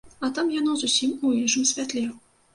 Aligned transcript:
А 0.27 0.29
там 0.37 0.47
яно 0.53 0.71
зусім 0.85 1.13
у 1.29 1.35
іншым 1.43 1.69
святле. 1.75 2.05